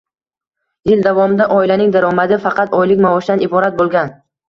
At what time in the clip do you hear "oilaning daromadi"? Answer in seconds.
1.57-2.43